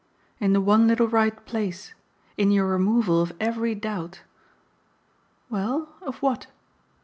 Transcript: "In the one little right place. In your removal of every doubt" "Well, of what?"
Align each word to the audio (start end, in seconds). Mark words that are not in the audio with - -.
"In 0.39 0.53
the 0.53 0.61
one 0.61 0.87
little 0.87 1.07
right 1.07 1.45
place. 1.45 1.93
In 2.35 2.49
your 2.49 2.65
removal 2.65 3.21
of 3.21 3.35
every 3.39 3.75
doubt" 3.75 4.21
"Well, 5.51 5.89
of 6.01 6.15
what?" 6.23 6.47